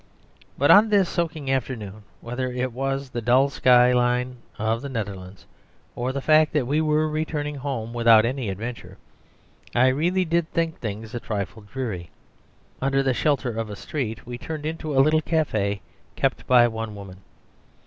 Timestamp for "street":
13.75-14.25